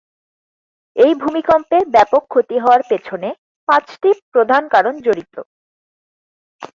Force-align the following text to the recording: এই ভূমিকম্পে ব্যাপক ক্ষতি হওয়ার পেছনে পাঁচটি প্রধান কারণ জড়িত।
এই 0.95 1.13
ভূমিকম্পে 1.15 1.77
ব্যাপক 1.93 2.23
ক্ষতি 2.27 2.55
হওয়ার 2.59 2.81
পেছনে 2.89 3.29
পাঁচটি 3.67 4.09
প্রধান 4.33 4.63
কারণ 4.73 4.93
জড়িত। 5.05 5.35